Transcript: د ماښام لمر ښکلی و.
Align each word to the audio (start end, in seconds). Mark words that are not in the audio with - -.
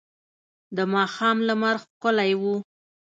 د 0.75 0.77
ماښام 0.93 1.37
لمر 1.47 1.75
ښکلی 1.83 2.31
و. 2.41 2.43